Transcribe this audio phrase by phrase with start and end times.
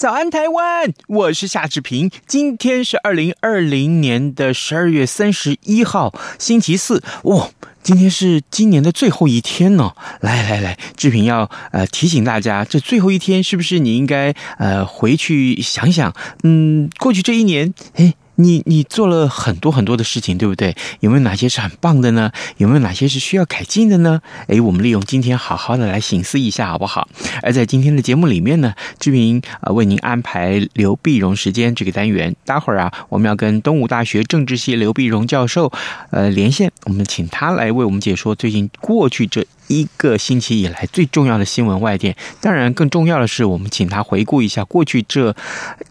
[0.00, 2.10] 早安台湾，我是夏志平。
[2.26, 7.02] 今天是二零二零年的十二月三十一号，星期四。
[7.24, 7.50] 哇！
[7.82, 18.14] 今天是今年的最后一天呢，来来来，志平要呃提醒大家，这最后一天是不是你应该呃回去想想，嗯，过去这一年，诶。
[18.42, 20.74] 你你做了很多很多的事情，对不对？
[21.00, 22.32] 有没有哪些是很棒的呢？
[22.56, 24.20] 有没有哪些是需要改进的呢？
[24.48, 27.08] 诶，我们利用今天好好的来醒思一下，好不好？
[27.42, 32.34] 而在今天的节目里面呢，志明啊为您安排刘碧荣时间这个单元。
[32.44, 35.70] 待会儿啊，我们要跟东吴大学政治系刘碧荣教授
[36.10, 39.46] 呃连线，我们请他来为我们解说最近过去这。
[39.70, 45.34] 一个星期以来最重要的新闻外电，当然更重要的是，我们请他回顾一下过去这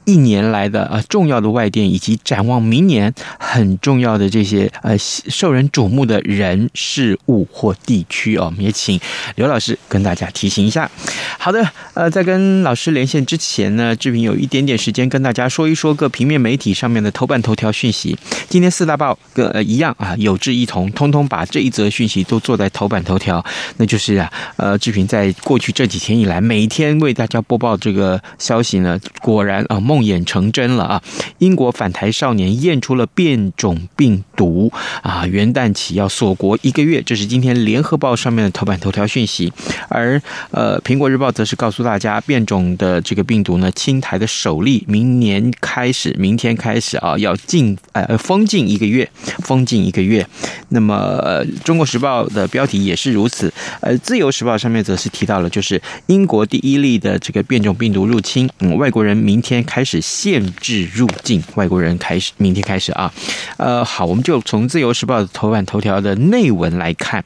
[0.03, 8.47] 一年来的呃重要的外电，以及展望明年很重要的这些呃受人瞩目的人事物或地区哦。
[8.47, 8.99] 我们也请
[9.35, 10.91] 刘老师跟大家提醒一下。
[11.37, 11.65] 好的，
[11.99, 18.17] 呃，在跟老师连线之前呢，志平有一点点时间跟大家说一说各平面媒体上面的头版头条讯息。
[18.47, 23.43] 今天四大报跟呃一样啊，有志一同，通通把这一则讯息都做在头版头条。
[23.75, 31.03] 那就是啊，呃，志平在过去这几天以来，每天为大家播报这个消息呢，果然啊，梦魇成真了啊！
[31.39, 39.51] 英国返台少年验出了变种病毒啊，元旦起要锁国一个月，这是今天联合报上面的头版头条讯息。
[39.89, 50.23] 而呃，苹果日报则是告诉大大家，变种的这个病毒呢，青台的首例，明年开始，明天开始啊，要禁呃封禁一个月，封禁一个月。
[50.67, 53.51] 那么，呃，中国时报的标题也是如此。
[53.81, 63.11] 呃，《自由时报》上面则是提到了，就是英国第一例的这个变种病毒入侵，嗯，外国人明天开始限制入境，外国人开始明天开始啊，
[63.57, 67.25] 呃，好，我们就从《自由时报》的头版头条的内文来看，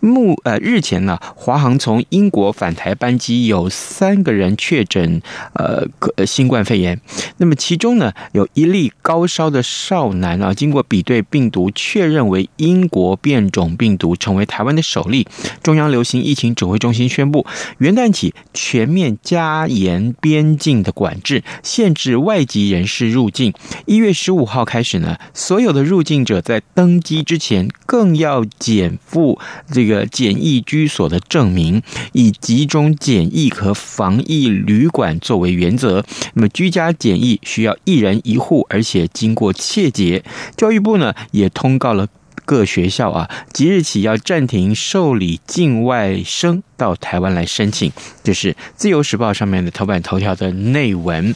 [0.00, 3.70] 目呃日前呢，华航从英国返台班机有
[4.02, 5.86] 三个人确诊呃
[6.26, 7.00] 新冠肺炎，
[7.36, 15.28] 那么其中呢有一例高烧的少男啊，经过比对病毒确认为英国变种病毒，成为台湾的首例。
[15.62, 17.46] 中央流行疫情指挥中心宣布，
[17.78, 23.54] 元旦起全面加严边境的管制，限制外籍人士入境。
[23.86, 29.38] 一月十五号开始呢，所有的入境者在登机之前，更要检附
[29.70, 31.80] 这个检疫居所的证明，
[32.10, 36.04] 以集中检疫和防疫旅馆作为原则。
[36.34, 40.24] 那么居家检疫需要一人一户，而且经过切结。
[40.56, 42.06] 教育部呢也通告了。
[42.44, 47.92] 各学校啊，即日起要暂停受理境外生到台湾来申请，
[48.24, 51.32] 这是《自由时报》上面的头版头条的内文。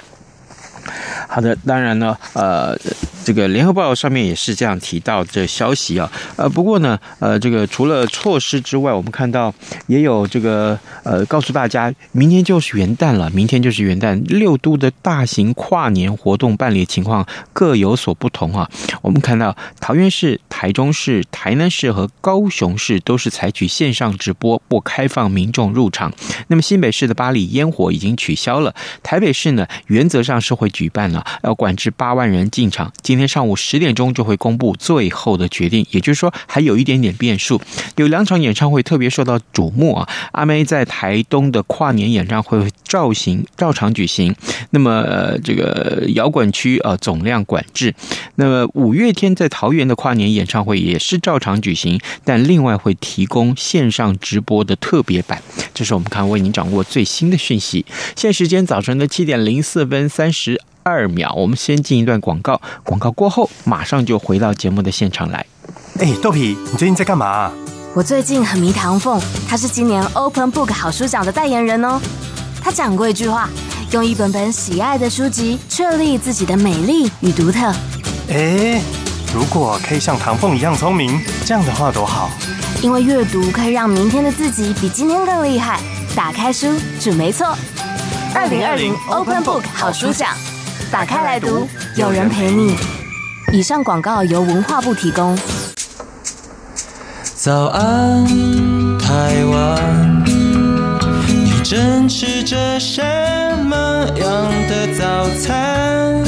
[1.28, 2.78] 好的，当然呢，呃。
[3.26, 9.52] 这个联合报上面也是这样提到这消息啊，呃，不过呢，呃，这个除了措施之外，我们看到
[9.88, 18.70] 也有这个呃，告诉大家，明天就是元旦了，明天就是元旦，六都的大型跨年活动办理情况各有所不同啊。
[19.02, 26.12] 我们看到桃园市、台中市、台南市和高雄市都是采取线上直播，不开放民众入场。
[26.46, 28.72] 那么新北市的巴黎烟火已经取消了，
[29.02, 32.92] 台北市呢，原则上是会举办了，要管制八万人进场。
[33.00, 37.58] 今天上午十点钟就会公布最后的决定，也就是说还有一点点变数。
[37.96, 40.06] 有两场演唱会特别受到瞩目啊！
[40.32, 44.34] 阿妹在台东的跨年演唱会照行照常举行，
[44.70, 47.94] 那么这个摇滚区啊总量管制。
[48.34, 55.42] 那么五月天在桃园的跨年演唱会也是照常举行，但另外会提供线上直播的特别版。
[55.72, 57.86] 这是我们看为您掌握最新的讯息。
[58.14, 65.44] 现时间早晨的七点零四分三十二秒，我们先进一段广告，广告过后马上就回到节目的现场来。
[65.98, 67.50] 哎，豆皮，你最近在干嘛？
[67.92, 72.00] 我最近很迷唐凤，他是今年 Open Book 好书奖的代言人哦。
[72.62, 73.48] 他讲过一句话：
[73.90, 77.74] 用一本本喜爱的书籍，确立自己的美丽与独特。
[78.30, 78.80] 哎，
[79.34, 82.30] 如果可以像唐凤一样聪明，这样的话多好。
[82.80, 85.80] 因为阅读可以让明天的自己比今天更厉害。
[86.14, 86.68] 打开书，
[87.00, 87.58] 准没错。
[88.32, 90.30] 二零二零 Open Book 好书奖。
[90.90, 92.76] 打开来读，有人陪你。
[93.52, 95.36] 以上广告由文化部提供。
[97.34, 98.24] 早安，
[98.98, 103.02] 台湾，你正吃着什
[103.64, 104.28] 么样
[104.68, 106.24] 的早餐？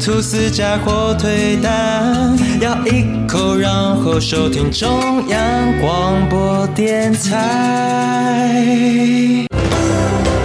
[0.00, 5.40] 吐司加火腿蛋，咬一口，然后收听中央
[5.80, 8.54] 广播电台。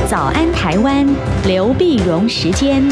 [0.10, 1.08] 早安，台湾，
[1.46, 2.84] 刘碧荣时间。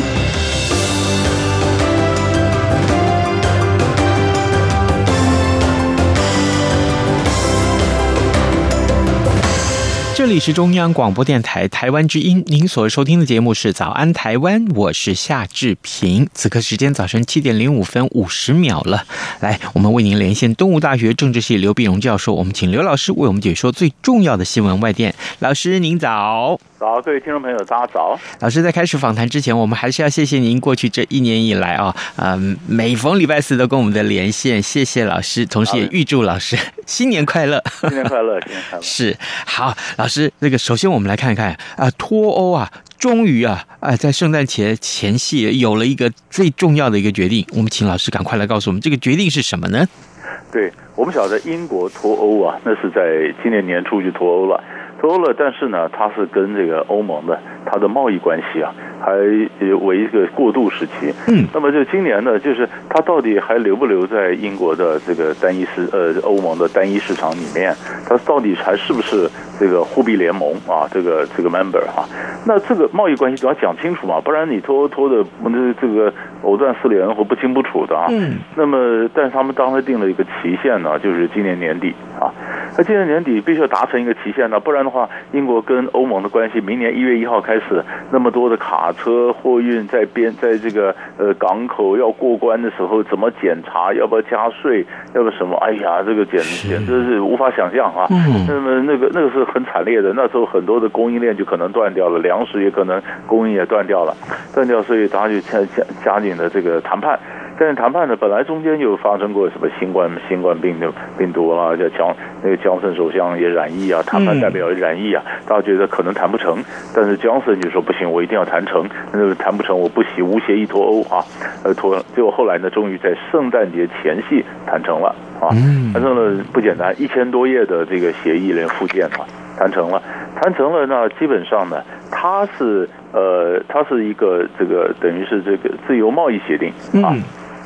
[10.19, 16.27] 这里是中央广播电台台湾之音，您所收听的节目是《早安台湾》，我是夏志平。
[16.33, 19.05] 此刻时间早晨七点零五分五十秒了，
[19.39, 25.15] 来，我们为您连线东吴大学政治系刘碧荣教授，我们请刘老师为我们解说最重要的新闻外电。
[25.39, 26.59] 老师您早。
[26.79, 28.17] 早，各位听众朋友，大家早。
[28.39, 38.81] 老师在开始访谈之前，我们还是要谢谢您过去这一年以来啊，嗯，每逢礼拜四都跟我们的连线，谢谢老师，同时也预祝老师新年快乐，新年快乐， 新年快乐。
[38.81, 49.85] 是，好，老师，那个首先我们来看看啊，脱欧啊，终于啊啊，在圣诞节前夕有了一个最重要的一个决定，我们请老师赶快来告诉我们这个决定是什么呢？
[50.51, 54.63] 对，我们晓得英国脱欧啊，那是在今年年初就脱欧了。
[54.99, 61.13] 脱欧了，但是呢，它是跟这个欧盟的它的贸易关系啊，还为一个过渡时期。
[61.27, 67.73] 嗯，那么就今年呢，就是它到底还留不留在英国的这个单一市呃欧盟的单一市场里面？
[68.09, 70.85] 它到底还是不是这个货币联盟啊？
[70.91, 72.03] 这个这个 member 啊？
[72.45, 76.13] 那这个贸易关系都要讲清楚嘛，不然你脱欧脱的这这个
[76.43, 78.07] 藕断丝连或不清不楚的啊。
[78.09, 82.33] 嗯，那么但是他们当时定了一个期限呢，就是今年年底啊。
[82.77, 93.93] 那今年年底必须要达成一个期限呢，不然的话，英国跟欧盟的关系，明年一月一号开始，那么多的卡车货运在边，在这个呃港口要过关的时候，怎么检查？
[93.93, 94.85] 要不要加税？
[95.13, 95.57] 要不什么？
[95.57, 98.07] 哎呀，这个简直简直是无法想象啊！
[98.47, 104.15] 那么那个那个是很惨烈的，那时候很多的供应链就可能断掉了，粮食也可能供应也断掉了，
[104.53, 107.19] 断掉，所以大家就加加加紧了这个谈判。
[107.57, 110.87] 但是谈判呢，本来中间又发生过什么新冠新冠病毒
[111.17, 116.63] 病毒啊，叫强那个江森首相也染疫啊，谈判代表也染疫啊，大家觉得可能谈不成，
[116.95, 121.23] 但是江森就说不行，我一定要谈成，那个谈不成我不惜无协议脱欧啊，
[121.63, 125.49] 呃脱，结果后来呢，终于在圣诞节前夕谈成了啊，
[125.93, 129.25] 谈成了不简单，一千多页的这个协议连附件啊，
[129.57, 130.01] 谈成了，
[130.35, 136.71] 谈成了，那基本上呢，它是呃，它是一个这个等于是这个自由贸易协定
[137.03, 137.13] 啊。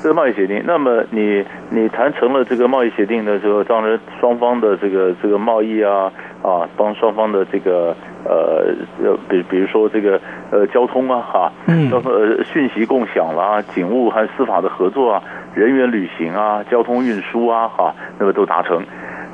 [0.03, 6.11] 这个贸易协定，那么你你谈成了这个贸易协定的时候，当然双方的这个这个贸易啊
[6.41, 7.95] 啊，帮双方的这个
[8.25, 10.19] 呃呃，比比如说这个
[10.51, 11.53] 呃交通啊哈，
[11.89, 15.23] 交通呃讯息共享啦、啊，警务和司法的合作啊，
[15.55, 18.83] 人员旅行啊，交通运输啊哈，那么都达成。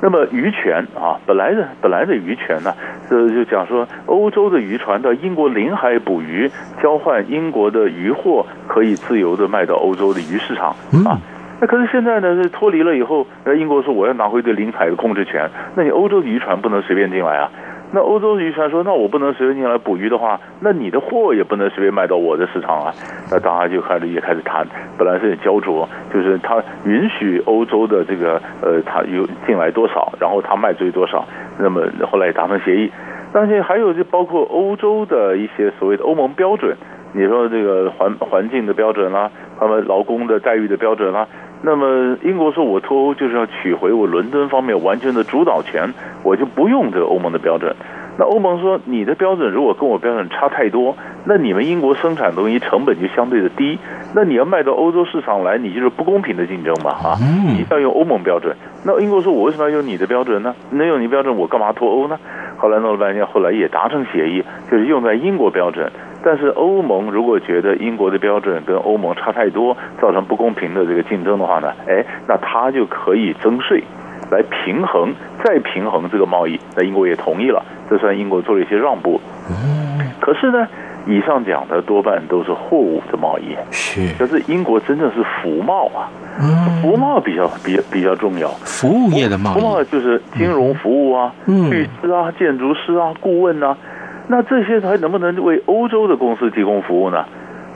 [0.01, 2.73] 那么渔权啊，本来的本来的渔权呢，
[3.09, 6.49] 这就讲说欧洲的渔船到英国领海捕鱼，
[6.81, 10.69] 交换英国的渔货，可以自由的卖到欧洲的鱼市场
[11.05, 11.19] 啊。
[11.61, 17.51] 那可是现在呢，是脱离了以后，那英国说我要拿回对领海的控制权，那你欧洲的渔船不能随便进来啊。
[17.91, 22.93] 那欧洲渔船说：“那我不能随便进来捕鱼的话，那你的货也不能随便卖到我的市场啊。”
[23.31, 24.67] 那大家就开始也开始谈，
[24.97, 31.25] 本来是很焦灼，就是他允许欧洲的这个呃，他有进来多少，然后他卖出去多少。
[31.57, 31.81] 那么
[32.11, 32.91] 后来也达成协议，
[33.33, 36.75] 但是还有就包括欧洲的一些所谓的欧盟标准，
[37.13, 41.27] 你说这个环环境的标准啦，他们劳工的待遇的标准啦。
[41.61, 47.75] 那么英国说，我脱欧就是要取回我伦敦方面完全的主导权，我就不用这个欧盟的标准。
[48.17, 53.77] 那欧盟说，你的标准如果跟我标准差太多，那你们英国生产东西成本就相对的低，
[54.13, 57.15] 那你要卖到欧洲市场来，你就是不公平的竞争嘛啊！
[57.47, 58.55] 你要用欧盟标准。
[58.85, 60.53] 那英国说，我为什么要用你的标准呢？
[60.71, 62.17] 能用你标准，我干嘛脱欧呢？
[62.57, 65.89] 后来弄了半天，后来也达成协议，就是用在英国标准。
[66.23, 73.81] 但是欧盟如果觉得英国的标准跟欧盟差太多，造成不公平的这个竞争的话呢，哎，那他就可以征税
[74.29, 76.59] 来平衡，再平衡这个贸易。
[76.75, 79.19] 那英国也同意了，这算英国做了一些让步。
[80.19, 80.67] 可是呢，
[81.07, 84.13] 以上讲的多半都是货物的贸易，是。
[84.19, 86.11] 可是英国真正是服贸啊，
[86.81, 88.49] 服贸比较比较比较重要。
[88.65, 93.77] 服务业的贸易，服贸就是金融服务啊，律师啊，建筑师啊，顾问啊。
[94.31, 97.25] 那这些还能不能为欧洲的公司提供服务呢？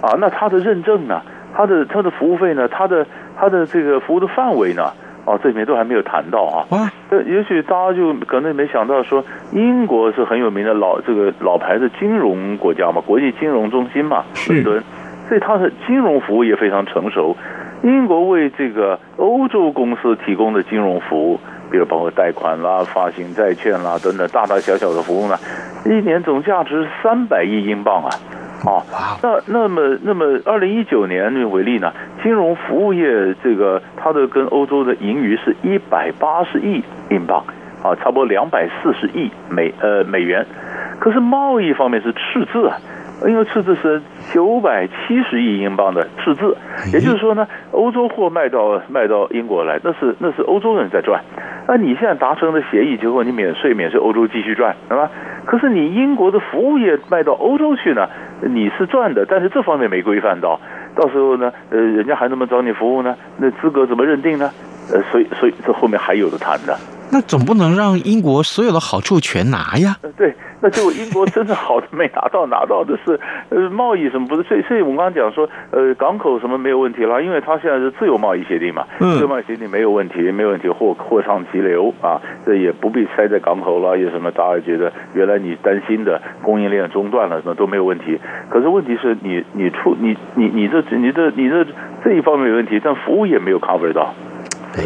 [0.02, 1.20] 啊，那它的认证呢？
[1.56, 2.68] 它的它的服务费呢？
[2.68, 3.06] 它的
[3.36, 4.84] 它的这个服务的范围呢？
[5.26, 6.68] 哦、啊，这里面都还没有谈到啊。
[6.70, 6.92] 啊，
[7.26, 14.84] 也许大家就可能也没想到说，英国是很有名的老这个老牌的金融国家嘛，国际金融中心嘛，伦敦，
[15.28, 17.36] 所以它的金融服务也非常成熟。
[17.82, 21.40] 英国为这个欧洲公司提供的金融服务，
[21.74, 25.36] 比如包括贷款啦、发行债券啦等等大大小小的服务呢，
[25.86, 28.10] 一年总价值三百亿英镑啊！
[28.64, 28.84] 哦，
[29.24, 37.44] 那那么那么，二零一九年为例呢，金融服务业这个它的跟欧洲的盈余是一百八十亿英镑
[37.82, 40.46] 啊，差不多两百四十亿美呃美元，
[41.00, 42.78] 可是贸易方面是赤字啊。
[43.26, 44.02] 因为赤字是
[44.34, 46.58] 九百七十亿英镑的赤字，
[46.92, 51.22] 也就是说呢，欧洲货卖到卖到英国来，那是那是欧洲人在赚。
[51.68, 55.10] 那你现在达成的协议，结果你免税免税，欧洲继续赚，是吧？
[55.46, 58.08] 可是你英国的服务业卖到欧洲去呢，
[58.42, 60.60] 你是赚的，但是这方面没规范到，
[60.96, 63.16] 到时候呢，呃，人家还怎么找你服务呢？
[63.38, 64.52] 那资格怎么认定呢？
[64.94, 66.78] 呃，所以所以这后面还有的谈的。
[67.12, 69.96] 那总不能让英国所有的好处全拿呀？
[70.18, 73.20] 对，那就英国真正好的没拿到，拿到的是
[73.50, 74.44] 呃贸易什么不是？
[74.44, 88.20] 所以所以我们刚刚讲说，呃港口什么没有问题了，因为它现在是自由贸易协定嘛，自由贸易协定没有问题，没有问题，货货畅其流啊，这也不必塞在港口了，也什么大家觉得原来你担心的供应链中断了什么都没有问题。
[88.50, 91.66] 可是问题是你你出你你你这你这你这
[92.04, 94.14] 这一方面没问题，但服务业没有 cover 到，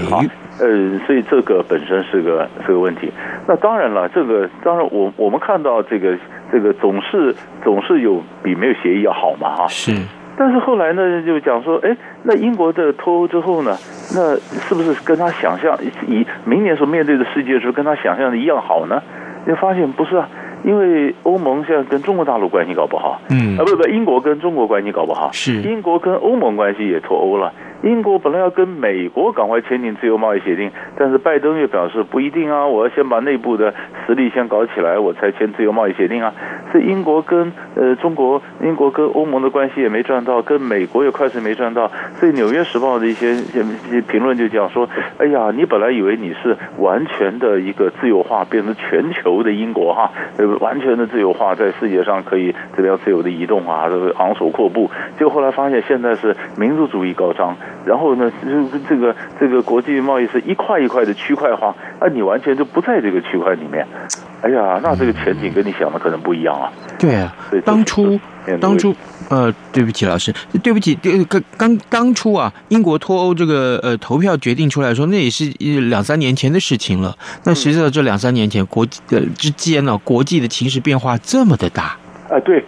[0.10, 0.22] 好。
[0.60, 3.12] 呃，所以这个本身是个是个问题。
[3.48, 6.18] 那当然了，这个当然我我们看到这个
[6.52, 9.68] 这个总是总是有比没有协议要好嘛，哈。
[9.68, 9.94] 是。
[10.40, 13.76] 但是后来呢，就讲说，哎，那英国的脱欧之后呢，
[14.16, 15.76] 那是不是跟他想象
[16.08, 19.02] 以明年所面对的世界是跟他想象的一样好呢？
[19.48, 20.30] 你发现不是啊，
[20.64, 27.52] 因为欧盟现在跟中国大陆关系搞不好，嗯，啊不不，英国跟中国关系搞不好，是英国跟欧盟关系也脱欧了。
[27.84, 33.74] 英国本来要跟美国赶快签订自由贸易协定，但是拜登又表示不一定啊，我要先把内部的
[34.06, 36.34] 实力先搞起来，我才签自由贸易协定啊。
[36.72, 41.92] 所以英国跟呃中国，英国跟欧盟的关系也没赚到，跟美国也快是没赚到。
[42.16, 43.36] 所以《纽约时报》的一些
[44.08, 50.12] 评论就讲说：“哎呀，你本来以为你是完全的一个自由化，变成全球的英国哈，
[50.60, 54.90] 完全的自由化，在世界上可以这样自由的移动啊，这个昂首阔步。
[55.20, 57.56] 结果后来发现现在是民族主义高涨。”
[57.86, 63.88] 然后呢，就这个这个国际贸易是一块一块的区块化，啊，你完全就不在这个区块里面。
[64.42, 66.72] 哎呀，那这个前景跟你想的可能不一样啊。
[67.00, 68.20] 对啊，当初
[68.60, 68.94] 当初
[69.30, 70.98] 呃，对不起老师，对不起，
[71.28, 75.46] 刚刚当初啊，英国脱欧这个呃投票决定出来说，那也是
[75.90, 77.18] 两三年前的事情了。
[77.44, 81.98] 那实际上这两三年前国际的之间呢，国际的情势变化这么的大。
[82.30, 82.64] 啊，对，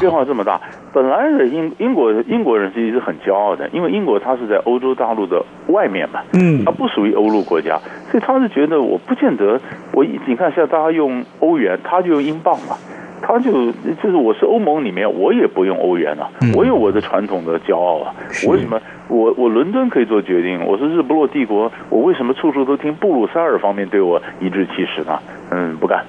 [0.00, 0.60] 变化这么大。
[0.92, 7.78] 本来的英英国英国人其实是很骄傲的，因为英国它是在欧洲大陆的外面嘛，嗯，它不属于欧陆国家，
[8.10, 9.60] 所以他是觉得我不见得
[9.92, 12.76] 我你看像大家用欧元，他就用英镑嘛，
[13.20, 18.14] 他就就是我是欧盟里面我也不用欧元啊，我有我的传统的骄傲啊，
[18.46, 25.18] 我为什么我我伦敦可以做决定，我是日不落帝国，我为什么处处都听布鲁塞尔方面对我颐指气使呢？
[25.50, 26.04] 嗯，不干。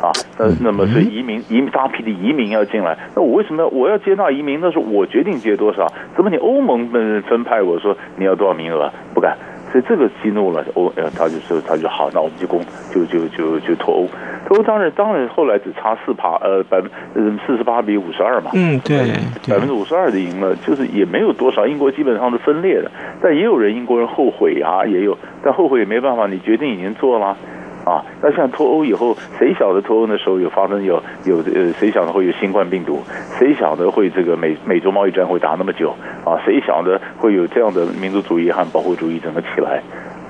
[0.00, 4.58] 啊，那，那么是移民移民大批的移民要进来，那我为什么我要接纳移民？
[4.60, 8.90] 那是我决定接多少，怎么你欧盟分分派我说你要多少名额？
[9.14, 9.36] 不敢，
[9.70, 12.60] 所以这个激怒了欧，呃，他就说他就好，那我们就攻
[12.92, 14.06] 就就就就脱欧，
[14.46, 18.98] 脱欧当然当然后来只差四趴，呃，百分呃四十八比五十二嘛，嗯，对，
[19.48, 22.90] 百分之五十二的赢了，就是也没有多少，英国基本上是分裂的，
[23.22, 27.36] 但也有人英国人后悔啊，也有，但后悔也没办法，你决定已经做了。
[27.90, 33.02] 啊，那像脱欧以后，谁晓得脱欧的时候有发生有有呃，谁晓得会有新冠病毒？
[33.36, 35.90] 谁晓得会这个美美洲贸易战会打那么久？
[36.24, 39.82] 啊，谁晓得会有这样的民族主义和保护主义怎么起来？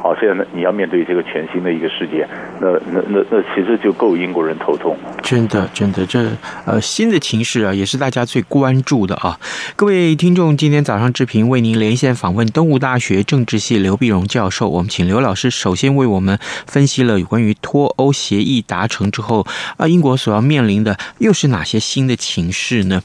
[0.03, 2.27] 好，现在呢，你要面对这个全新的一个世界，
[2.59, 4.97] 那那那那其实就够英国人头痛。
[5.23, 6.27] 真的，真的，这
[6.65, 9.39] 呃新的情势啊，也是大家最关注的啊。
[9.77, 23.03] 各位听众，今天早上志平为您连线访问东吴大学政治系刘碧荣教授，我们请刘老师首先为我们分析了有关于脱欧协议达成之后啊，英国所要面临的又是哪些新的情势呢？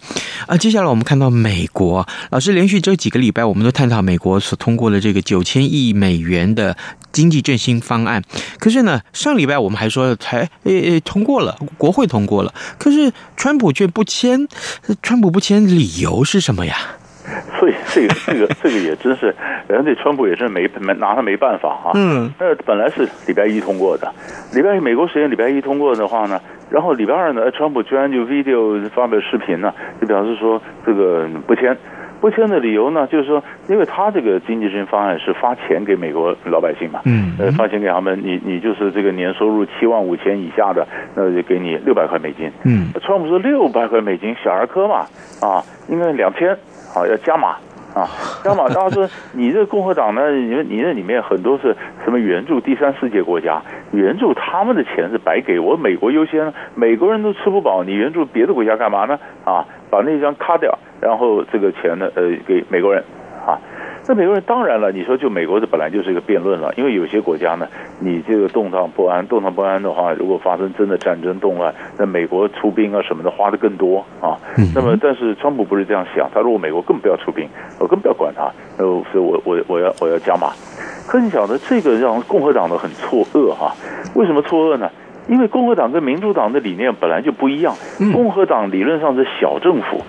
[0.48, 6.74] 啊，接下来我们看到美国老师连续这几个礼拜，我们都探讨美国所通过的这个九千亿美元的。
[7.12, 8.22] 经济振兴方案，
[8.60, 14.48] 可是呢，上礼拜我们还说才诶诶通过了，国会通过了，可是川普却不签，
[15.02, 16.76] 川普不签理由是什么呀？
[17.60, 19.34] 所以这个这个这个也真是，
[19.68, 21.92] 人家对川普也是没没拿他没办法啊。
[21.96, 24.14] 嗯，那本来是礼拜一通过的，
[24.54, 26.40] 礼拜一美国时间礼拜一通过的话呢，
[26.70, 31.76] 然后礼拜二呢，川普居然就 video 发表视频呢，就表示说这个不签。
[32.22, 45.06] 不签的理由呢，就是说，因为他这个经济振兴方案是发钱给美国老百姓嘛，嗯，呃，发钱给他们，你你就是这个年收入七万五千以下的，那就给你六百块美金，嗯，川普说六百块美金小儿科嘛，
[45.42, 46.52] 啊，应该两千，
[46.96, 47.58] 啊，要加码，
[47.96, 48.06] 啊，
[48.44, 48.68] 加码。
[48.68, 53.62] 然后说你这共和党呢，你你那里面很多是什么援助第三世界国家，
[53.92, 59.18] 援助他们的钱是白给我，美国优先，美国人都吃不饱，你援助别的国家干嘛呢？
[59.46, 63.02] 啊，把那张卡掉，然后这个钱呢，呃，给美国人。
[64.08, 67.68] 那美国人当然了，你说就美国这本来就是一个辩论了，因为有些国家呢，
[68.00, 74.38] 你这个动荡不安，动荡不安的话，如果发生真的战争动乱，那美国出兵啊什么的花的更多啊。
[74.76, 78.44] 那么，但是川普不是这样想，他说我美国根本不要出兵，我根本不要管他，
[78.78, 80.52] 呃，所以我我我要我要加码。
[81.08, 83.76] 可你晓得这个让共和党的很错愕哈？
[84.16, 84.90] 为什么错愕呢？
[85.28, 87.76] 因为共和党跟民主党的理念本来就不一样，
[88.14, 90.02] 共和党理论上是小政府，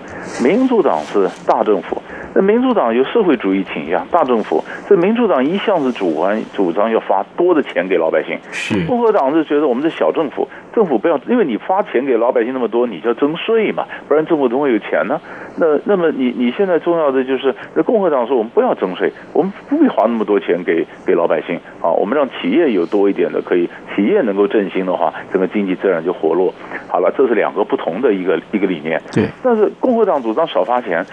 [0.43, 2.01] 民主党是大政府。
[2.35, 4.63] 那民主党有社会主义倾向，大政府。
[4.87, 15.19] 这民主党一向是主张主张要发多的钱给老百姓，是共和党是觉得我们是小政府，政府不要，因为你发钱给老百姓那么多，你就要征税嘛，不然政府怎么会有钱呢？
[15.57, 26.53] 那那么你你现在重要的就是，那共和党说我们不要征税，我们不必花那么多钱给给老百姓啊，我们让企业有多一点的可以，企业能够振兴的话，整个经济自然就活络。
[26.87, 29.01] 好了，这是两个不同的一个一个理念。
[29.11, 31.05] 对，但是共和党主张少发钱。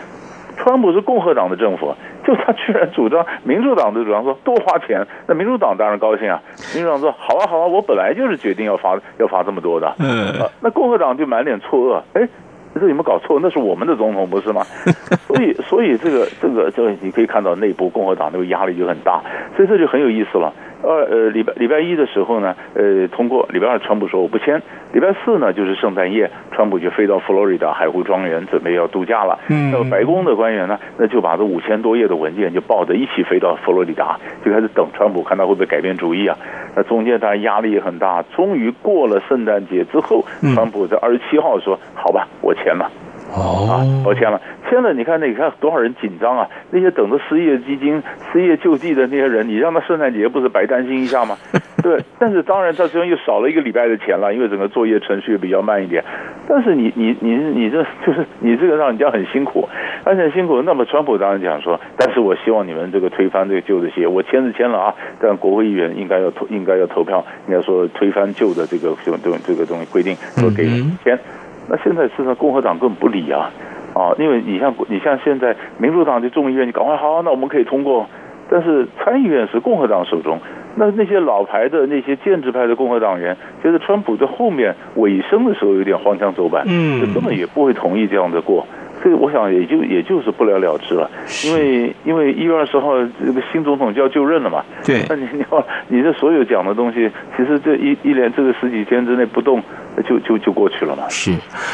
[0.57, 1.93] 川普是共和党的政府，
[2.25, 6.41] 就他居然主张民主党的主张说多花钱，那民主党当然高兴啊。
[6.73, 9.93] 民主党说好啊好啊，我本来就是决定要发要发这么多的。
[9.99, 12.29] 嗯、啊，那共和党就满脸错愕，哎，
[12.77, 13.41] 这有没有搞错？
[13.43, 14.65] 那是我们的总统不是吗？
[15.27, 19.21] 所以所以这个这个这个你可以看到内部共和党那个压力就很大，
[19.57, 20.53] 所以这就很有意思了。
[20.85, 24.61] 二呃礼拜礼拜一的时候呢，呃通过礼拜二川普说我不签，
[24.93, 29.39] 礼拜四呢就是圣诞夜，川普就飞到佛罗里达海湖庄园准备要度假了。
[29.49, 36.37] 嗯，那么白宫的官员呢，那就把这五千多页的文件就抱着一起飞到佛罗里达，就开始等川普，看他会不会改变主意啊。
[36.77, 40.25] 那中间当然压力也很大，终于过了圣诞节之后，
[40.55, 42.91] 川普在二十七号说好吧，我签了。
[43.33, 44.41] 哦，啊，我签了。
[44.69, 46.49] 签了，你看那你看多少人紧张啊？
[46.71, 48.03] 那些等着失业基金、
[48.33, 51.37] 失业救济的那些人，你让他圣诞节不是白担心一下吗？
[51.83, 56.03] 对，但是当然他这边又少了一个礼拜的钱了，因为整个作业程序比较慢一点。
[56.49, 59.69] 但是你你你你这就是你这个让人家很辛苦，
[60.05, 60.63] 而且很辛苦。
[60.63, 70.65] 那么川普当然讲说，但是我希望你们这个推翻这个旧的协议，我签是签了啊，但国会议员应该要投应该要投票，应该说推翻旧的这个这这这个东西规定，说给
[71.05, 71.19] 签。
[71.69, 73.51] 那现在事实上共和党根本不理啊。
[73.95, 78.07] 啊，因为你像你像现在民主党的众议院，你赶快好，那我们可以通过。
[78.51, 80.39] 但是参议院是共和党手中，
[80.75, 88.67] 那那些老牌的那些建制派的共和党员，觉得川普在后面尾声的时候有点荒腔走板，嗯，就根本也不会同意这样的过。
[89.05, 91.11] 所以我想也就也就是不了了之了，
[91.45, 94.65] 因为因为一月二十号这个新总统就要就任了嘛。
[94.83, 99.63] 对，那你你要你这所有讲的东西，其实这一一连这个十几天之内不动，
[100.09, 101.07] 就就就过去了嘛。
[101.11, 101.33] 是，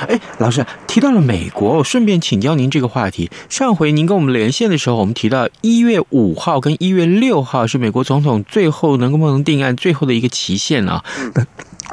[0.09, 3.31] 哎，老师提到了美国，我顺便请教您这个话题。
[3.49, 11.05] 上回您跟我们连线的时候，我们提到一月五号跟一月六号是美国总统最后能不能定案最后的一个期限啊。
[11.37, 11.47] 嗯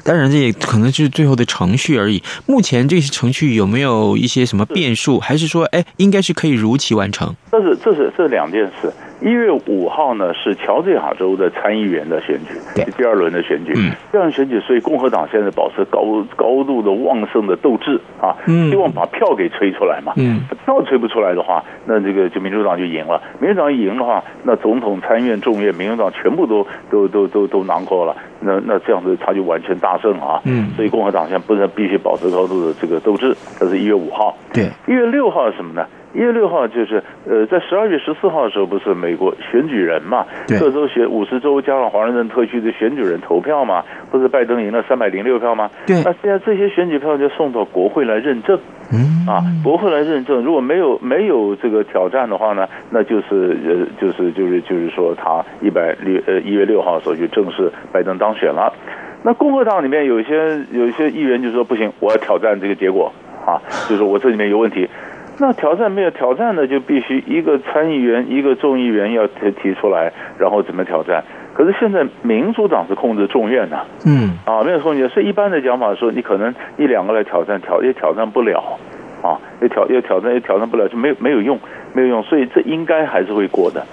[0.03, 2.21] 当然，这也可能是最后的程序而已。
[2.45, 5.19] 目前这些程序有没有一些什么变数？
[5.19, 7.35] 还是说，哎，应该是可以如期完成？
[7.51, 8.91] 这是这是这两件事。
[9.19, 13.73] 一月五号呢是乔治亚州的参议员的选举，是第二轮的选举。
[13.75, 16.01] 嗯，第二轮选举，所以共和党现在保持高
[16.35, 18.37] 高度的旺盛的斗志啊，
[18.69, 20.13] 希望把票给吹出来嘛。
[20.17, 23.21] 嗯，票吹不出来的话，那这个就民主党就赢了。
[23.39, 28.15] 民主党一赢的话，那总统、参议院、众院，民主党全部都都都都都囊括了。
[28.39, 30.39] 那那这样子他就完全大胜啊。
[30.45, 33.35] 嗯，所以共和党现在不是必须保持高度的这个斗志。
[33.59, 34.35] 这是一月五号。
[34.53, 35.87] 对，一月六号是什么呢？
[36.17, 40.25] 一月六号就是，呃，在十二月十四号的时候，不是美国选举人嘛？
[40.59, 43.83] 各州选五十州加上华盛顿特区的选举人投票嘛？
[44.09, 45.69] 不是拜登赢了三百零六票吗？
[45.85, 46.01] 对。
[46.03, 48.59] 那现在这些选举票就送到国会来认证。
[48.91, 49.29] 嗯。
[49.29, 58.73] 啊，国会来认证，如果没有没有这个挑战的话呢，那就是呃，就是就是就是说他一百六呃一月六号的时候就正式拜登当选了。
[59.21, 60.33] 那共和党里面有一些
[60.71, 63.11] 有一些议员就说不行，我要挑战这个结果
[63.45, 64.89] 啊，就是我这里面有问题。
[65.39, 71.23] 那挑战没有挑战的，就必须一个参议员、一个众议员要提提出来，然后怎么挑战？
[71.53, 78.77] 可是现在民主党是控制众院的，嗯，啊，没有控制，所以一般的讲法说，你可能一两个来挑战，挑也挑战不了，
[79.23, 81.59] 啊，也挑也挑战也挑战不了，就没有没有用，
[81.93, 83.83] 没有用，所以这应该还是会过的。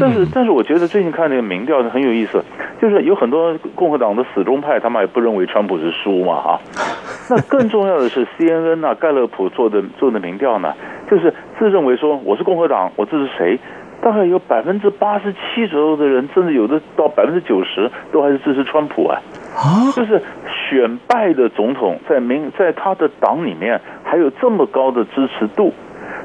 [0.00, 2.42] 但是但是我觉得最近看那个民调很有意思，
[2.80, 6.60] 就是有很多共和党的死忠派，他们也不认为川普是输嘛，哈。
[7.30, 10.72] 那更重要的是，CNN 啊，盖勒普做的做的民调呢，
[11.10, 13.58] 就是自认为说我是共和党，我支持谁？
[14.00, 19.20] 大概有百分之八十七左右的人，甚至有的到百分之九十都还是支持川普啊。
[19.56, 25.74] 啊，就是选败的总统在民在他的党里面还有这么高的支持度，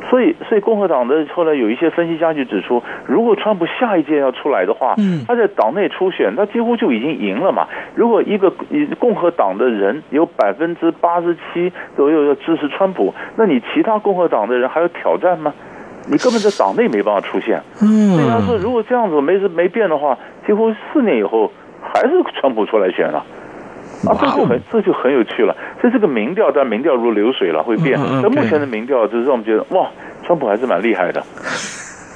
[0.10, 7.68] 所以，所以共和党的后来有一些分析家就指出，如果川普下一届要出来的话，嗯，他在党内初选，他几乎就已经赢了嘛。
[7.96, 8.54] 如果一个
[9.00, 15.54] 共和党的人有百分之八十七左右要支持川普，那你其他共和党的人还有挑战吗？
[16.06, 17.62] 你根本在党内没办法出现。
[17.82, 21.50] 嗯，所以他说，如果这样子没没变的话，几乎四年以后
[21.82, 23.20] 还是川普出来选了。
[23.20, 23.26] 啊，
[24.04, 25.56] 这就很这就很有趣了。
[25.80, 28.00] 所以这个民调，但民调如流水了，会变。
[28.22, 29.90] 但目前的民调就是让我们觉得，哇，
[30.26, 31.24] 川普还是蛮厉害的。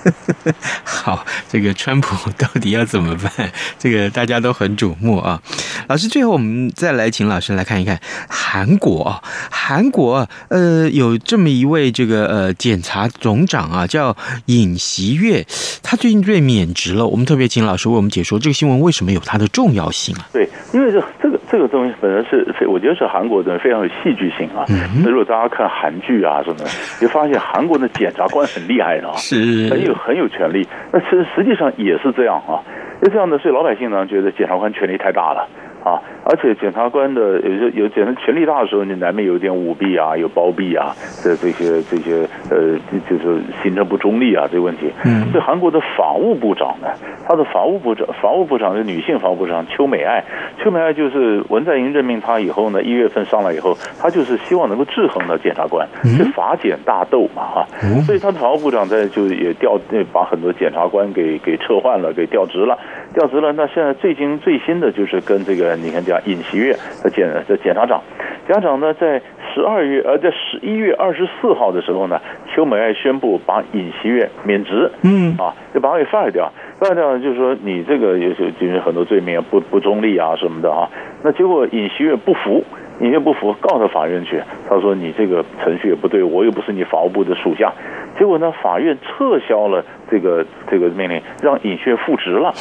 [0.86, 3.50] 好，这个川普到底要怎么办？
[3.78, 5.42] 这个大家都很瞩目啊。
[5.88, 9.22] 老师，最后我们再来请老师来看一看韩国啊。
[9.50, 15.46] 韩国呃，有这么一位这个呃检察总长啊，叫尹锡悦，
[15.84, 17.06] 他最近被免职了。
[17.08, 20.28] 我们特别请老师为我们解说这个新闻为什么有它的重要性啊？
[20.34, 24.66] 对，因为这这个这个东西本身是，我觉得是韩国的非常有戏剧性啊。
[24.70, 25.04] 嗯。
[25.04, 26.66] 那如果大家看韩剧啊什么的，
[27.02, 30.68] 你发现韩国的检察官很厉害的啊，是很有很有权力。
[30.92, 32.60] 那其实实际上也是这样啊，
[33.00, 35.48] 那这样的，所以老百姓呢觉得检察官权力太大了。
[35.84, 42.76] 啊，而且检察官的有些有检察权力大的时候，你难免有点舞弊啊，有包庇啊，这这些这些呃，
[43.10, 44.92] 就是行政不中立啊，这个问题。
[45.06, 45.32] 嗯。
[45.34, 46.88] 这韩国的法务部长呢，
[47.26, 50.24] 他的法务部长，法务部长是女性法务部长邱美爱，
[50.62, 57.68] 邱美爱就是文在寅任命她以后呢，一月份上来以后，她就是希望能够制衡的检察官，是法检大斗嘛，哈。
[58.06, 59.80] 所以他的法务部长在就也调，
[60.12, 62.78] 把很多检察官给给撤换了，给调职了，
[63.14, 63.54] 调职了。
[63.54, 65.77] 那现在最近最新的就是跟这个。
[65.82, 68.02] 你看，叫尹锡悦的检的检察长，
[68.48, 68.80] 检察长。
[68.80, 69.22] 呢，在
[69.54, 72.22] 十二月呃，在十一月二十四号的时候呢，
[72.54, 75.36] 邱美爱宣布把尹锡悦免职，嗯。
[75.38, 80.90] 啊，就把他给 fire 掉，fire 掉就是说你这个有些就是很多罪名不不中立啊什么的啊，
[81.24, 82.64] 那结果尹锡悦不服。
[83.00, 84.42] 尹锡悦不服，告到法院去。
[84.68, 87.72] 他说：“你这个程序也不对，我又不是你法务部的属下。”
[88.18, 92.52] 结果呢，法院撤销了这个这个命令，让尹锡悦复职了。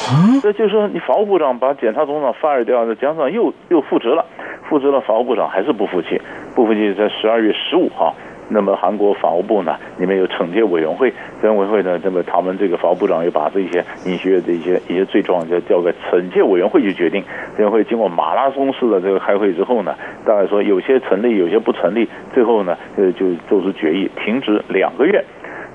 [0.42, 4.26] 这就是说，你法务部长把检察总长 fire 掉，检察长又又复职了，
[4.68, 6.20] 复职了，法务部长还是不服气，
[6.54, 8.14] 不服气，在十二月十五号。
[8.48, 17.22] 那么韩国法务部呢，里面有惩戒委员会，惩戒委员会呢，那么他们这个法务部长又把这些尹锡悦的一些一些罪状就交给惩戒委员会去决定。
[17.58, 25.24] 委员会经过马拉松式的这个开会之后呢，大概说有些成立，有些不成立，最后呢，呃就做出决议，停职两个月。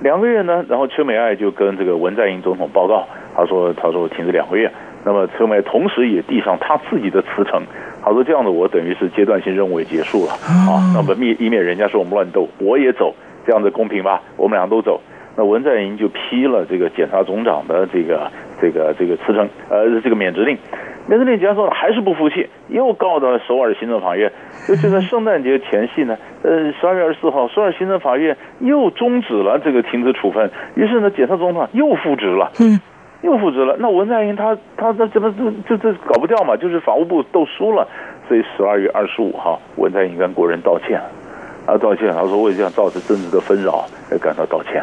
[0.01, 4.71] 两个月呢，然后邱美爱就跟这个文在寅总统报告，他说他说停职两个月。
[5.03, 7.61] 那么邱美爱同时也递上他自己的辞呈。
[8.01, 10.91] 好说这样的，我等于是阶段性任务也结束了啊。
[10.93, 13.13] 那么灭以免人家说我们乱斗，我也走，
[13.45, 14.21] 这样子公平吧？
[14.37, 14.99] 我们俩都走。
[15.37, 20.57] 那文在寅就批了这个检察总长的这个这个这个辞呈，呃，这个免职令。
[21.07, 24.31] 免职令结束了，还是不服气，又告到首尔行政法院。
[24.67, 30.49] 就就在圣诞节前夕呢，呃，十二月二十四号，首尔行政法院又终止了这个停职处分。
[30.75, 32.51] 于是呢，检察总长又复职了。
[32.59, 32.79] 嗯。
[33.21, 35.33] 又复职了，那文在寅他他他怎么
[35.67, 36.57] 这这这搞不掉嘛？
[36.57, 37.87] 就是法务部斗输了，
[38.27, 40.99] 所以十二月二十五号，文在寅跟国人道歉，
[41.67, 44.81] 啊道歉，他说为这样造成政治的纷扰而感到道歉，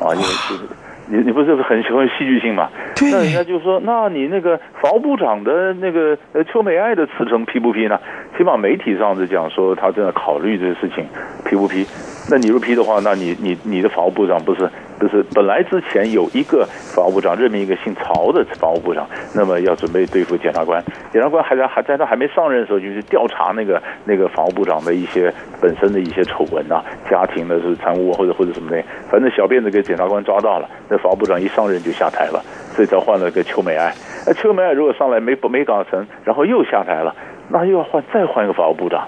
[0.00, 0.64] 啊，因为就是
[1.08, 2.68] 你你不是很喜欢戏剧性嘛？
[2.96, 3.12] 对。
[3.12, 8.00] 那人家就说，那你那个法务部长的那个呃邱美爱的辞呈批不批呢？
[8.36, 11.06] 起码媒体上是讲说他正在考虑这个事情，
[11.44, 11.86] 批不批？
[12.30, 14.68] 那你不批的话，那你你你的法务部长不是？
[14.98, 33.92] 不是本来之前有一个法务部长任命一个姓曹的法务部长，那么要准备对付检察官，检察官还在还在他还没上任的时候就去调查那个那个法务部长的一些本身的一些丑闻啊，家庭的是贪污或者或者什么的，反正小辫子给检察官抓到了，那法务部长一上任就下台了，所以才换了个邱美爱。
[34.26, 37.14] 那邱美爱如果上来没没搞成，然后又下台了，
[37.48, 39.06] 那又要换再换一个法务部长，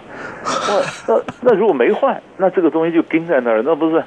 [1.06, 4.02] 那那那如果没换，那这个东西就钉在那儿，那不是？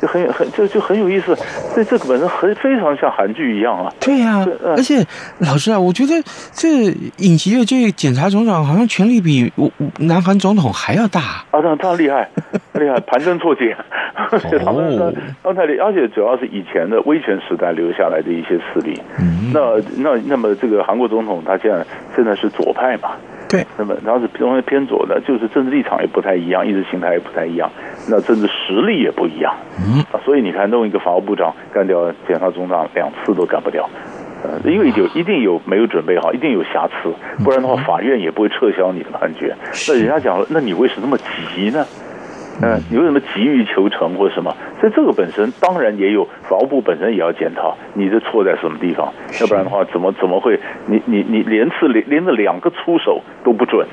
[0.00, 1.36] 就很很就就很有意思，
[1.76, 3.92] 这个本身很非常像韩剧一样啊。
[4.00, 5.04] 对呀、啊，而且
[5.38, 6.14] 老师啊，我觉得
[6.50, 6.86] 这
[7.18, 11.60] 尹锡悦这个检察总长好像权力比我南韩总统还要大啊！
[11.60, 12.28] 他他厉害，
[12.74, 13.76] 厉害，盘根错节。
[14.64, 19.00] 他们刚才而且主要是以前的威权时代留下来的一些势力。
[19.20, 19.60] 嗯、那
[19.98, 21.84] 那那么这个韩国总统他现在
[22.16, 23.10] 现在是左派嘛？
[23.52, 27.70] 对，那么然后是偏偏左的，就是政治立场也不太一样，意识形态也不太一样，
[28.08, 29.54] 那政治实力也不一样。
[29.78, 33.86] 嗯，啊，所以你看，弄一个法务部长干掉检察总长两次都干不掉，
[34.42, 37.12] 呃，因为有一定有没有准备好，一定有瑕疵，
[37.44, 39.54] 不然的话法院也不会撤销你的判决。
[39.86, 41.18] 那人家讲了，那你为什么那么
[41.54, 41.84] 急呢？
[42.60, 44.54] 嗯，你为什么急于求成或者什么？
[44.80, 49.12] 所以这个本身当然也有法务部本身也要检讨，你的错在什么地方？
[49.40, 53.86] 要不然的话，怎么怎么会你你你连次连连着两个出手都不准？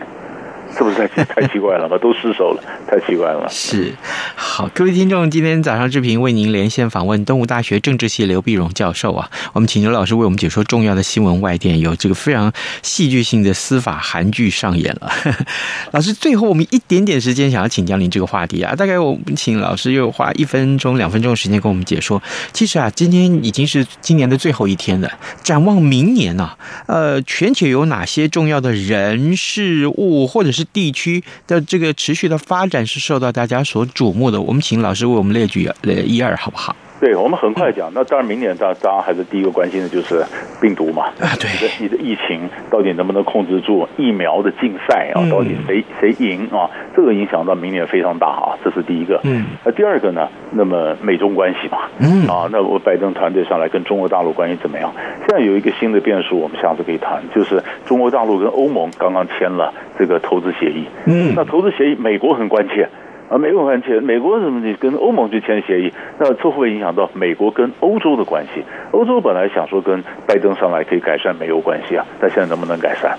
[0.77, 1.97] 是不是太太奇怪了嘛？
[2.01, 3.47] 都失手了，太奇怪了。
[3.49, 3.93] 是，
[4.35, 12.51] 好，各位听众，今天早上志平为您连线访问东吴大学政治系刘碧荣教授啊，我们请刘老师为我们解说重要的新闻外电，有这个非常
[12.81, 15.11] 戏剧性的司法韩剧上演了。
[15.91, 22.21] 老师，最后我们一点点时间想要请教您这个话题啊，大概我们请老师又花一分钟、两分钟的时间跟我们解说。
[22.53, 25.11] 其实啊，今天已经是今年的最后一天了，
[25.43, 26.51] 展望明年呢、
[26.85, 34.41] 呃，全球有哪些重要的人事物或者是是地区的这个持续的发展是受到大家所瞩目的？
[34.41, 36.75] 我们请老师为我们列举呃一二，好不好？
[36.99, 37.89] 对，我们很快讲。
[37.93, 40.21] 那当然，明年大家还是第一个关心的就是
[40.61, 41.05] 病毒嘛。
[41.19, 43.87] 啊，对，你的疫情到底能不能控制住？
[43.97, 46.69] 疫苗的竞赛啊，到底谁谁赢啊？
[46.95, 49.19] 这个影响到明年非常大啊，这是第一个。
[49.23, 50.27] 嗯，那第二个呢？
[50.51, 54.91] 那么美中关系嘛，嗯啊，那我拜登团队上来跟中国大陆关系怎么样？
[55.19, 60.85] 现在有一个新的变数，我们下次可以谈，就是中国大陆跟欧盟刚刚签了这个投资协议。
[61.05, 62.89] 嗯，那投资协议，美国很关切。
[63.29, 65.93] 啊，美国还签，美国怎么你跟欧盟去签协议？
[66.17, 68.63] 那这会不会影响到美国跟欧洲的关系？
[68.91, 73.17] 欧洲本来想说跟拜登上来可以改善美欧关系啊，但现在能不能改善？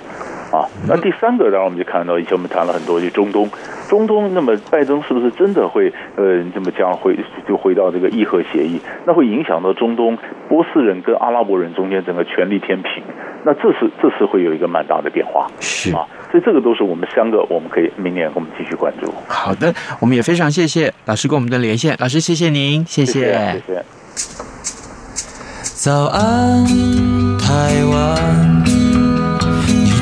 [0.51, 3.49] 啊，那第三个，然后我们就看到以前我们谈了很多，就中东，
[3.89, 7.17] 中东，那么拜登是不是真的会呃这么讲回
[7.49, 8.81] 就回到这个伊核协议？
[9.07, 13.03] 那会影响到中东波斯人跟阿拉伯人中间整个权力天平？
[13.45, 19.11] 那这是这是会有一个蛮大的变化，是啊，所以这个都是我们三个，我们可以明年我们继续关注。
[19.29, 23.33] 好的，我们也非常谢谢老师跟我们的连线，老师谢谢您，谢谢，
[23.67, 23.83] 谢谢。
[25.63, 26.67] 早安，
[27.39, 28.50] 台湾，你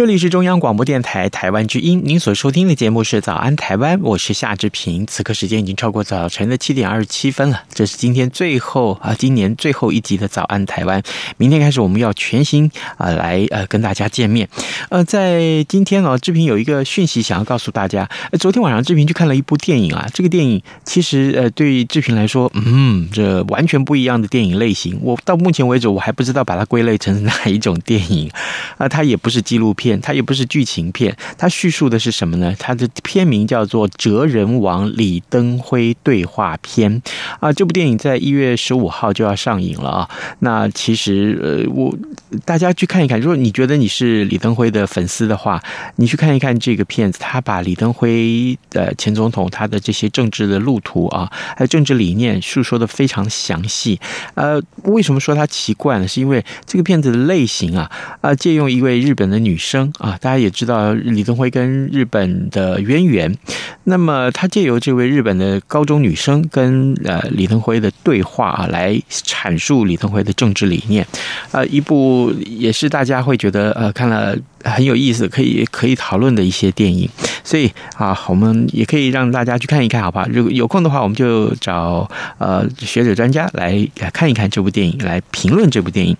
[0.00, 5.06] 这里是中央广播电台台湾之音，您所收听的节目是《早安台湾》，我是夏志平。
[5.06, 11.02] 此刻时间已经超过早晨的七点二十七分了，这是今天最后啊，今年最后一集的《早安台湾》。
[11.36, 14.48] 明天开始我们要全新啊来呃跟大家见面。
[14.88, 18.08] 呃，在今天啊，志平有一个讯息想要告诉大家。
[18.38, 24.98] 昨天晚上志平去看了一部电影啊，这个电影其实呃对于志平来说，嗯，这完全不一样的电影类型。
[25.02, 28.30] 我到目前为止我还不知道把它归类成哪一种电影
[28.78, 29.89] 啊，它也不是纪录片。
[29.98, 32.54] 它也不是剧情片，它叙述的是什么呢？
[32.58, 37.00] 它的片名叫做《哲人王李登辉对话篇》
[37.40, 37.50] 啊。
[37.50, 40.10] 这部电影在一月十五号就要上映了啊。
[40.40, 41.96] 那其实呃，我
[42.44, 45.62] 大家去看一看，如果你觉得你是李登辉的粉丝的话，
[45.96, 47.18] 你去看一看这个片子。
[47.22, 54.00] 他把李登辉的前总统他的这些政治的路途啊，还有政治理念述说的非常详细。
[54.34, 56.08] 呃，为什么说它奇怪呢？
[56.08, 57.88] 是因为这个片子的类型啊
[58.20, 59.79] 啊，借用一位日本的女生。
[59.98, 63.36] 啊，大家也知道李登辉跟日本的渊源。
[63.84, 71.06] 那么他借由这位日本的高中女生跟呃李登辉的对话啊，来阐述李登辉的政治理念。
[71.52, 77.08] 呃，一部也是大家会觉得呃看了很有意思，可以可以讨论的一些电影。
[77.42, 80.26] 所以啊，我们也可以让大家去看一看，好不好？
[80.30, 86.16] 如果有空的话，我们就找呃学者专家来看一看这部电影，来评论这部电影。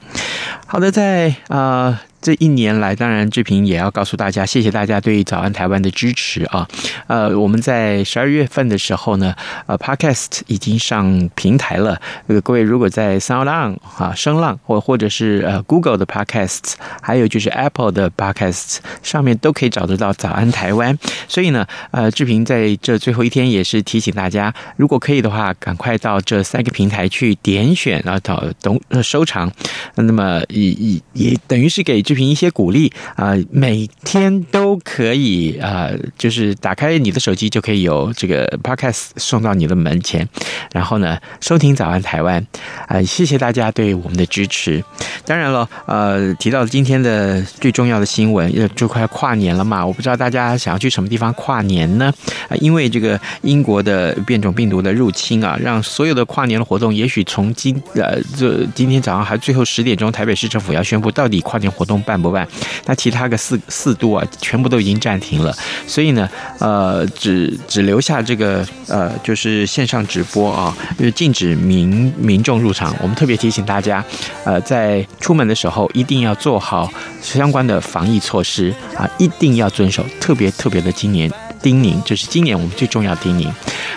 [0.67, 2.01] 好的，在啊。
[2.23, 6.69] 这一年来，当然志平也要告诉大家，谢谢大家对早安台湾的支持啊！
[7.07, 9.35] 呃，我们在十二月份的时候呢，
[9.67, 11.99] 呃，Podcast 已经上平台了。
[12.27, 20.99] 呃，各位如果在 SoundOn 啊、声浪或或者是呃 Google 的 Podcast，还有就是 Apple 的 Podcast 上面都可以找得到早安台湾。
[21.27, 29.51] 所以呢，呃，志平在这最后一天也是提醒大家，如果可以的话，赶快到这三个平台去点选，然后找懂收藏。
[29.95, 32.05] 那么也也也等于是给。
[32.11, 40.29] 视频一些鼓励啊，每天都可以啊，就是打开你的手机就可以有这个 podcast 送到你的门前，
[40.73, 42.45] 然后呢，收听早安台湾
[42.89, 44.83] 啊，谢谢大家对我们的支持。
[45.25, 52.13] 当然了，呃，提到今天的最重要的新闻，就快跨年了嘛，我不知道大家想要去什么地方跨年呢？
[52.49, 62.00] 啊，因为这个英国的变种病毒的入侵啊，让所有的跨年的活动，也许从今呃，这今天早上还最后十点钟，台北市政府要宣布到底跨年活动。
[62.03, 62.47] 办不办？
[62.87, 65.55] 那其他个四四都啊，全部都已经暂停了。
[65.87, 72.95] 所以呢，呃，只只留下这个呃，就是线上直播啊，就是禁止民民众入场。
[73.01, 74.05] 我们特别提醒大家，
[74.45, 80.05] 呃，在出门的时候一定要做好相关的防疫措施啊，一定要遵守。
[80.21, 81.31] 特别特别的，今年
[81.63, 83.49] 叮咛，这是今年我们最重要的叮咛。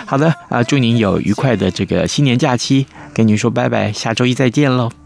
[0.06, 2.86] 好的啊，祝您有愉快的这个新年假期。
[3.14, 5.03] 跟您说拜拜，下周一再见喽。